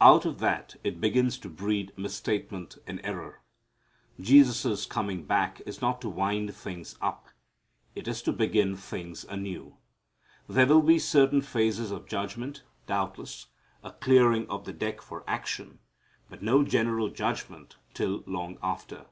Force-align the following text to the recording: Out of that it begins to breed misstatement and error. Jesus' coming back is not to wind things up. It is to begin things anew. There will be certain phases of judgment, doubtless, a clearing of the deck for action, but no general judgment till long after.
Out 0.00 0.24
of 0.24 0.38
that 0.38 0.76
it 0.82 1.02
begins 1.02 1.36
to 1.38 1.50
breed 1.50 1.92
misstatement 1.98 2.78
and 2.86 2.98
error. 3.04 3.42
Jesus' 4.18 4.86
coming 4.86 5.24
back 5.24 5.60
is 5.66 5.82
not 5.82 6.00
to 6.00 6.08
wind 6.08 6.54
things 6.54 6.96
up. 7.02 7.28
It 7.94 8.08
is 8.08 8.22
to 8.22 8.32
begin 8.32 8.74
things 8.74 9.26
anew. 9.26 9.76
There 10.48 10.64
will 10.66 10.80
be 10.80 10.98
certain 10.98 11.42
phases 11.42 11.90
of 11.90 12.08
judgment, 12.08 12.62
doubtless, 12.86 13.48
a 13.84 13.92
clearing 13.92 14.48
of 14.48 14.64
the 14.64 14.72
deck 14.72 15.02
for 15.02 15.24
action, 15.28 15.80
but 16.30 16.42
no 16.42 16.62
general 16.64 17.10
judgment 17.10 17.76
till 17.92 18.22
long 18.24 18.56
after. 18.62 19.04